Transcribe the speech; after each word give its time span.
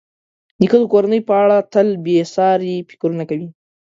نیکه 0.59 0.77
د 0.81 0.83
کورنۍ 0.93 1.19
په 1.29 1.33
اړه 1.43 1.57
تل 1.73 1.87
بېساري 2.03 2.73
فکرونه 2.89 3.23
کوي. 3.29 3.47